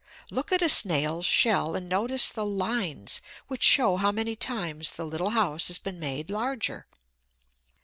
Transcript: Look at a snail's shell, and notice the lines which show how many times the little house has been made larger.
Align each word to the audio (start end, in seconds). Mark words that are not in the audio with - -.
Look 0.31 0.51
at 0.51 0.63
a 0.63 0.67
snail's 0.67 1.27
shell, 1.27 1.75
and 1.75 1.87
notice 1.87 2.29
the 2.29 2.43
lines 2.43 3.21
which 3.47 3.61
show 3.61 3.97
how 3.97 4.11
many 4.11 4.35
times 4.35 4.89
the 4.89 5.05
little 5.05 5.29
house 5.29 5.67
has 5.67 5.77
been 5.77 5.99
made 5.99 6.31
larger. 6.31 6.87